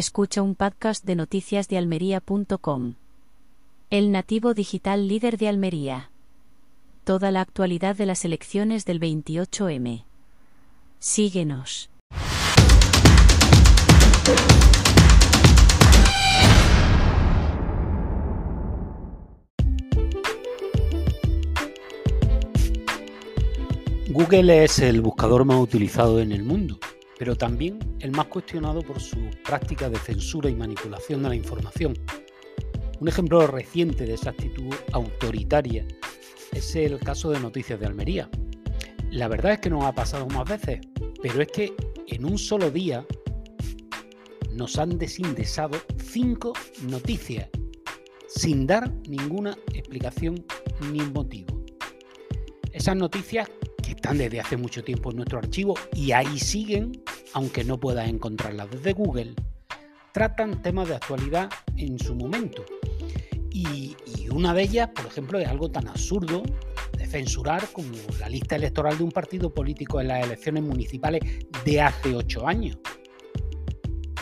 [0.00, 2.94] Escucha un podcast de noticias de almería.com.
[3.90, 6.10] El nativo digital líder de Almería.
[7.04, 10.04] Toda la actualidad de las elecciones del 28M.
[11.00, 11.90] Síguenos.
[24.08, 26.80] Google es el buscador más utilizado en el mundo
[27.20, 31.92] pero también el más cuestionado por su práctica de censura y manipulación de la información.
[32.98, 35.86] Un ejemplo reciente de esa actitud autoritaria
[36.52, 38.30] es el caso de Noticias de Almería.
[39.10, 40.80] La verdad es que nos ha pasado más veces,
[41.20, 41.74] pero es que
[42.06, 43.04] en un solo día
[44.54, 46.54] nos han desindexado cinco
[46.88, 47.50] noticias
[48.28, 50.42] sin dar ninguna explicación
[50.90, 51.62] ni motivo.
[52.72, 53.46] Esas noticias
[53.82, 56.92] que están desde hace mucho tiempo en nuestro archivo y ahí siguen
[57.34, 59.34] aunque no puedas encontrarlas desde Google,
[60.12, 62.64] tratan temas de actualidad en su momento.
[63.52, 63.96] Y,
[64.32, 66.42] una de ellas, por ejemplo, es algo tan absurdo
[66.96, 71.20] de censurar como la lista electoral de un partido político en las elecciones municipales
[71.64, 72.78] de hace ocho años.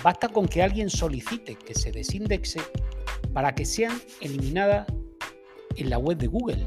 [0.02, 2.60] Basta con que alguien solicite que se desindexe
[3.34, 4.86] para que sean eliminadas
[5.76, 6.66] en la web de Google,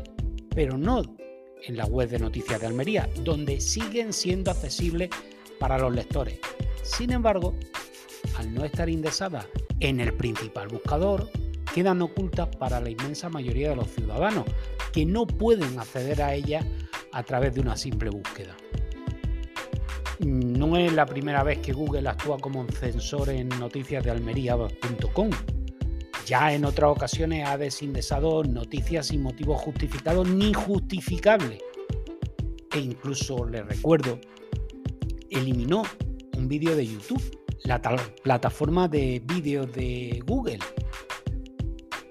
[0.54, 1.02] pero no
[1.64, 5.10] en la web de Noticias de Almería, donde siguen siendo accesibles
[5.62, 6.40] para los lectores.
[6.82, 7.54] Sin embargo,
[8.36, 9.46] al no estar indexadas
[9.80, 11.30] en el principal buscador,
[11.72, 14.46] quedan ocultas para la inmensa mayoría de los ciudadanos,
[14.92, 16.66] que no pueden acceder a ellas
[17.14, 18.58] a través de una simple búsqueda.
[20.20, 25.30] No es la primera vez que Google actúa como un censor en noticias de almería.com.
[26.26, 31.60] Ya en otras ocasiones ha desindexado noticias sin motivo justificado ni justificable.
[32.74, 34.20] E incluso le recuerdo
[35.32, 35.84] eliminó
[36.38, 37.22] un vídeo de YouTube,
[37.64, 40.60] la plataforma de vídeos de Google.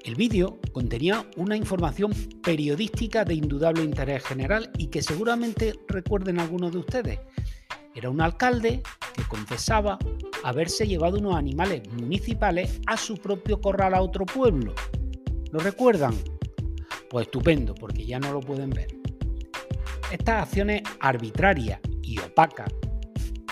[0.04, 6.72] El vídeo contenía una información periodística de indudable interés general y que seguramente recuerden algunos
[6.72, 7.20] de ustedes.
[7.94, 8.82] Era un alcalde
[9.14, 9.98] que confesaba
[10.42, 14.74] haberse llevado unos animales municipales a su propio corral a otro pueblo.
[15.52, 16.14] ¿Lo recuerdan?
[17.10, 18.88] Pues estupendo, porque ya no lo pueden ver.
[20.10, 22.72] Estas acciones arbitrarias y opacas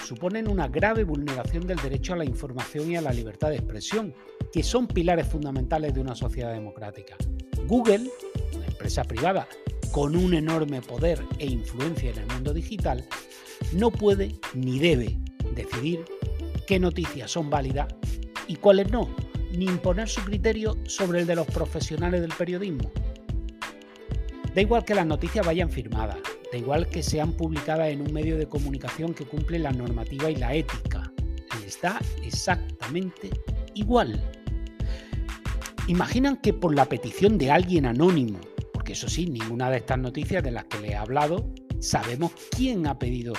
[0.09, 4.15] suponen una grave vulneración del derecho a la información y a la libertad de expresión,
[4.51, 7.15] que son pilares fundamentales de una sociedad democrática.
[7.67, 8.09] Google,
[8.57, 9.47] una empresa privada
[9.93, 13.07] con un enorme poder e influencia en el mundo digital,
[13.75, 15.19] no puede ni debe
[15.55, 16.07] decidir
[16.67, 17.95] qué noticias son válidas
[18.47, 19.15] y cuáles no,
[19.53, 22.91] ni imponer su criterio sobre el de los profesionales del periodismo.
[24.55, 26.17] Da igual que las noticias vayan firmadas,
[26.51, 30.37] da igual que sean publicadas en un medio de comunicación que cumple la normativa y
[30.37, 31.13] la ética.
[31.63, 33.31] Les da exactamente
[33.75, 34.23] igual.
[35.87, 38.39] Imaginan que por la petición de alguien anónimo,
[38.73, 41.51] porque eso sí, ninguna de estas noticias de las que le he hablado,
[41.81, 43.35] sabemos quién ha pedido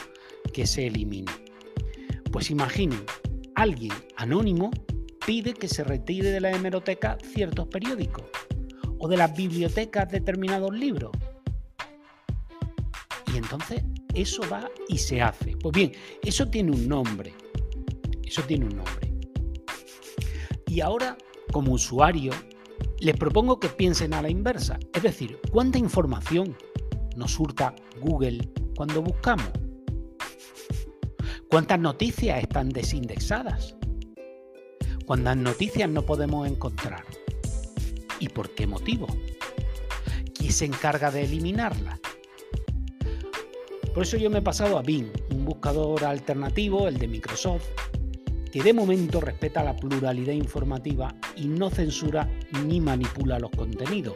[0.53, 1.31] que se elimine.
[2.31, 3.03] Pues imaginen,
[3.55, 4.71] alguien anónimo
[5.25, 8.25] pide que se retire de la hemeroteca ciertos periódicos
[8.97, 11.11] o de las bibliotecas determinados libros
[13.39, 13.83] entonces
[14.13, 15.55] eso va y se hace.
[15.57, 15.91] Pues bien,
[16.21, 17.33] eso tiene un nombre.
[18.23, 19.13] Eso tiene un nombre.
[20.67, 21.17] Y ahora,
[21.51, 22.31] como usuario,
[22.99, 24.79] les propongo que piensen a la inversa.
[24.93, 26.55] Es decir, ¿cuánta información
[27.15, 29.49] nos hurta Google cuando buscamos?
[31.49, 33.75] ¿Cuántas noticias están desindexadas?
[35.05, 37.03] ¿Cuántas noticias no podemos encontrar?
[38.19, 39.07] ¿Y por qué motivo?
[40.35, 41.99] ¿Quién se encarga de eliminarlas?
[43.99, 47.67] Por eso yo me he pasado a Bing, un buscador alternativo, el de Microsoft,
[48.49, 52.29] que de momento respeta la pluralidad informativa y no censura
[52.65, 54.15] ni manipula los contenidos.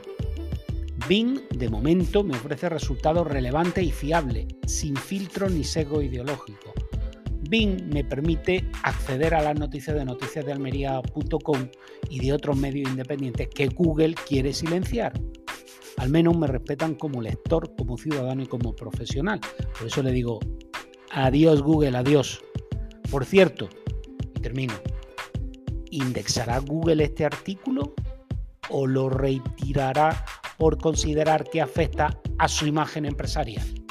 [1.09, 6.73] Bing, de momento, me ofrece resultados relevantes y fiables, sin filtro ni sesgo ideológico.
[7.49, 11.67] Bing me permite acceder a las noticias de noticiasdealmería.com
[12.09, 15.11] y de otros medios independientes que Google quiere silenciar
[15.97, 19.40] al menos me respetan como lector, como ciudadano y como profesional.
[19.78, 20.40] Por eso le digo,
[21.11, 22.41] adiós Google, adiós.
[23.11, 23.69] Por cierto,
[24.35, 24.73] y termino,
[25.91, 27.93] ¿indexará Google este artículo
[28.69, 30.25] o lo retirará
[30.57, 33.83] por considerar que afecta a su imagen empresarial?